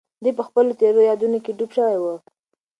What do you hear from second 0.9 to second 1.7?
یادونو کې